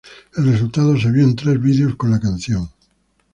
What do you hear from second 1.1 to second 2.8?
vio en tres videos con la canción.